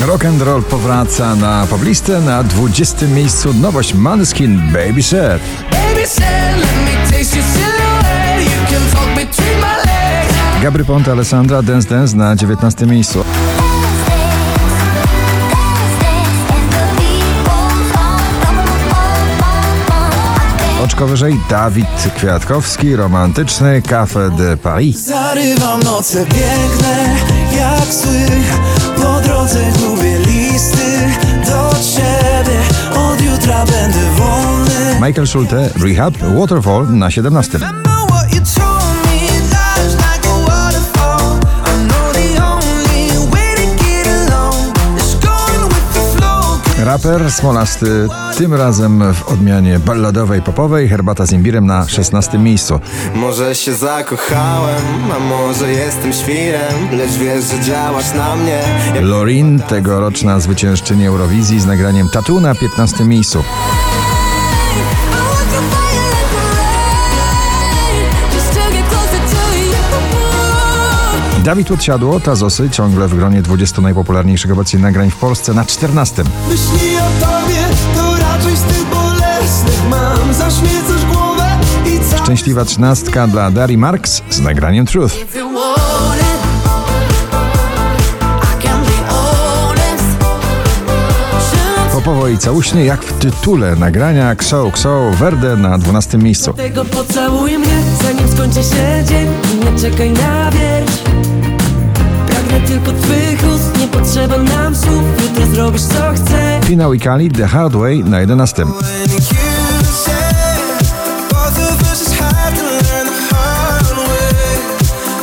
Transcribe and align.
Rock 0.00 0.24
and 0.24 0.42
roll 0.42 0.62
powraca 0.62 1.36
na 1.36 1.66
poblistę 1.66 2.20
na 2.20 2.42
20 2.42 3.06
miejscu 3.06 3.54
nowość 3.54 3.94
Maneskin 3.94 4.72
Baby 4.72 5.02
Said. 5.02 5.42
Gabry 10.62 10.84
Ponte 10.84 11.12
Alessandra 11.12 11.62
Dance 11.62 11.88
Dance 11.88 12.16
na 12.16 12.36
19 12.36 12.86
miejscu. 12.86 13.24
Oczko 20.84 21.06
wyżej 21.06 21.40
Dawid 21.50 21.86
Kwiatkowski, 22.16 22.96
romantyczny 22.96 23.82
Café 23.82 24.36
de 24.36 24.56
Paris. 24.56 25.04
Zarywam 25.04 25.82
noce 25.82 26.26
piękne 26.26 27.16
jak 27.56 27.94
sły 27.94 28.26
Michael 35.00 35.26
Schulte, 35.26 35.70
Rehab, 35.80 36.14
Waterfall 36.34 36.86
na 36.90 37.08
17. 37.08 37.85
Raper 46.96 47.32
Smolasty, 47.32 48.08
tym 48.38 48.54
razem 48.54 49.14
w 49.14 49.28
odmianie 49.28 49.78
balladowej 49.78 50.42
popowej, 50.42 50.88
herbata 50.88 51.26
z 51.26 51.32
imbirem 51.32 51.66
na 51.66 51.88
16 51.88 52.38
miejscu. 52.38 52.80
Może 53.14 53.54
się 53.54 53.74
zakochałem, 53.74 54.82
a 55.16 55.18
może 55.18 55.72
jestem 55.72 56.12
świrem 56.12 56.72
Lecz 56.92 57.10
wiesz, 57.10 57.44
że 57.44 57.60
działasz 57.60 58.14
na 58.14 58.36
mnie 58.36 58.62
Lorin, 59.00 59.60
tegoroczna 59.60 60.40
zwyciężczyni 60.40 61.06
Eurowizji 61.06 61.60
z 61.60 61.66
nagraniem 61.66 62.08
Tatu 62.08 62.40
na 62.40 62.54
15 62.54 63.04
miejscu. 63.04 63.42
Dawid 71.46 71.70
Odsiadło, 71.70 72.20
Tazosy, 72.20 72.70
ciągle 72.70 73.08
w 73.08 73.16
gronie 73.16 73.42
20 73.42 73.82
najpopularniejszych 73.82 74.52
obecnie 74.52 74.78
nagrań 74.78 75.10
w 75.10 75.16
Polsce 75.16 75.54
na 75.54 75.64
14. 75.64 76.24
Myśli 76.48 76.96
o 76.96 77.26
tobie, 77.26 77.64
to 77.96 78.16
raczej 78.18 78.56
z 78.56 78.62
tych 78.62 78.84
bolesnych 78.86 79.88
mam 79.90 80.34
Zaśmiecasz 80.34 81.04
głowę 81.12 81.46
i 81.86 82.10
cały 82.10 82.22
Szczęśliwa 82.22 82.64
trzynastka 82.64 83.26
dla 83.26 83.50
Dari 83.50 83.78
Marks 83.78 84.22
z 84.30 84.40
nagraniem 84.40 84.86
Truth. 84.86 85.14
Popowo 91.92 92.28
i 92.28 92.38
całuśnie, 92.38 92.84
jak 92.84 93.04
w 93.04 93.18
tytule 93.18 93.76
nagrania 93.76 94.34
Kso 94.34 94.70
Kso 94.70 95.10
Verde 95.10 95.56
na 95.56 95.78
12 95.78 96.18
miejscu. 96.18 96.52
Tego 96.52 96.84
pocałuj 96.84 97.58
mnie, 97.58 97.82
zanim 98.02 98.28
skończy 98.32 98.62
się 98.62 99.04
dzień 99.08 99.28
nie 99.64 99.80
czekaj 99.80 100.10
na 100.10 100.50
wieś 100.50 101.25
Pragnę 102.48 102.68
tylko 102.68 102.92
twych 102.92 103.54
ust 103.54 103.78
Nie 103.80 103.88
potrzeba 103.88 104.38
nam 104.38 104.76
słów 104.76 105.02
Jutro 105.22 105.46
zrobisz 105.46 105.82
co 105.82 106.12
chcę 106.14 106.60
Finał 106.64 106.94
i 106.94 107.00
Kali 107.00 107.30
The 107.30 107.46
Hard 107.46 107.72
Way 107.76 108.04
na 108.04 108.20
11. 108.20 108.64
When 108.64 108.72
you 108.72 109.20
say 109.84 110.58
both 111.30 111.58
of 111.58 111.92
us 111.92 112.00
just 112.00 112.20
have 112.20 112.56
to 112.56 112.62
learn 112.62 113.06
the 113.06 113.34
hard 113.34 113.96
way. 113.96 114.58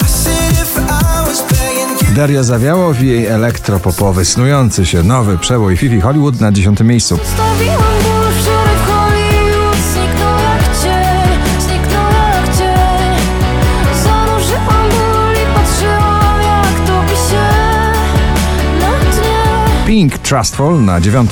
I 0.00 0.08
sit 0.08 0.56
here 0.56 0.66
for 0.66 0.82
hours 0.82 1.42
begging 1.42 2.08
you. 2.08 2.16
Daria 2.16 2.42
Zawiałow 2.42 3.02
i 3.02 3.06
jej 3.06 3.26
elektropopowy, 3.26 4.24
snujący 4.24 4.86
się 4.86 5.02
nowy 5.02 5.38
przebój 5.38 5.76
Fifi 5.76 6.00
Hollywood 6.00 6.40
na 6.40 6.52
10 6.52 6.80
miejscu. 6.80 7.18
Pink 19.86 20.18
Trustful 20.18 20.84
na 20.84 21.00
9. 21.00 21.30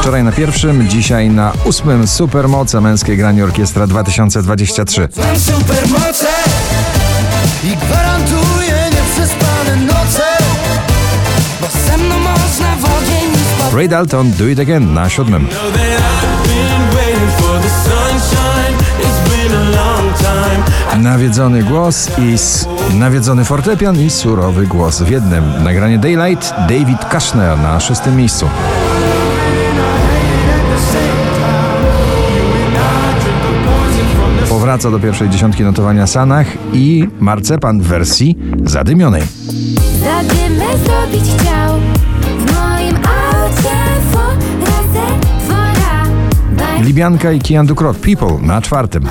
Wczoraj 0.00 0.24
na 0.24 0.32
pierwszym, 0.32 0.88
dzisiaj 0.88 1.30
na 1.30 1.52
ósmym 1.64 2.06
Supermoce 2.06 2.80
męskiej 2.80 3.16
granie 3.16 3.44
orkiestra 3.44 3.86
2023. 3.86 5.08
Mam 5.16 5.38
supermoce 5.38 6.28
i 7.64 7.76
gwarantuję 7.76 8.90
nieprzespane 8.92 9.76
noce, 9.76 10.22
bo 11.60 11.66
ze 11.86 11.96
mną 11.96 12.18
można 12.18 12.76
w 12.76 12.84
ogień. 12.84 13.34
Ray 13.74 13.88
Dalton 13.88 14.32
Do 14.32 14.48
It 14.48 14.60
Again 14.60 14.94
na 14.94 15.08
siódmym. 15.08 15.48
Nawiedzony 21.02 21.62
głos 21.62 22.10
i 22.18 22.36
nawiedzony 22.98 23.44
fortepian 23.44 24.00
i 24.00 24.10
surowy 24.10 24.66
głos 24.66 25.02
w 25.02 25.10
jednym. 25.10 25.44
Nagranie 25.64 25.98
Daylight 25.98 26.54
David 26.68 27.04
Kushner 27.04 27.58
na 27.58 27.80
szóstym 27.80 28.16
miejscu. 28.16 28.48
Powraca 34.48 34.90
do 34.90 35.00
pierwszej 35.00 35.30
dziesiątki 35.30 35.62
notowania 35.62 36.06
Sanach 36.06 36.46
i 36.72 37.08
Marcepan 37.20 37.80
w 37.80 37.86
wersji 37.86 38.38
zadymionej. 38.64 39.22
Zadymy 40.00 40.64
zrobić 40.84 41.24
chciał 41.36 41.80
W 42.20 42.52
moim 42.52 42.96
aucie 42.96 43.84
Libianka 46.84 47.32
i 47.32 47.40
Kian 47.40 47.66
Dukrot 47.66 47.96
People 47.96 48.38
na 48.46 48.62
czwartym. 48.62 49.04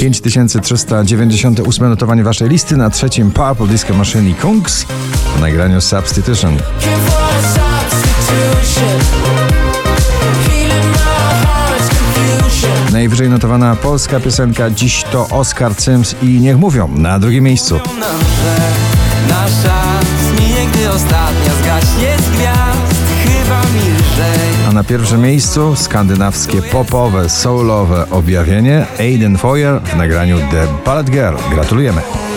5398 0.00 1.88
notowanie 1.88 2.24
waszej 2.24 2.48
listy 2.48 2.76
na 2.76 2.90
trzecim 2.90 3.30
Purple 3.30 3.66
Disco 3.66 3.94
Machine 3.94 4.30
i 4.30 4.34
Kungs 4.34 4.86
w 5.36 5.40
nagraniu 5.40 5.80
Substitution. 5.80 6.56
Najwyżej 12.92 13.28
notowana 13.28 13.76
polska 13.76 14.20
piosenka 14.20 14.70
dziś 14.70 15.04
to 15.12 15.28
Oscar 15.28 15.74
Sims 15.74 16.14
i 16.22 16.26
Niech 16.26 16.58
Mówią 16.58 16.88
na 16.88 17.18
drugim 17.18 17.44
miejscu. 17.44 17.74
Nam, 17.74 18.20
że 18.20 18.56
nasza 19.28 19.82
zmije, 20.20 20.66
gdy 20.66 20.90
ostatnia 20.90 21.39
na 24.80 24.84
pierwszym 24.84 25.22
miejscu 25.22 25.76
skandynawskie 25.76 26.62
popowe, 26.62 27.28
soulowe 27.28 28.10
objawienie 28.10 28.86
Aiden 28.98 29.38
Foyer 29.38 29.80
w 29.80 29.96
nagraniu 29.96 30.38
The 30.38 30.66
Ballad 30.84 31.10
Girl. 31.10 31.36
Gratulujemy. 31.50 32.29